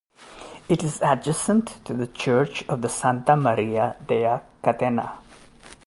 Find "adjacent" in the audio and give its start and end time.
1.03-1.85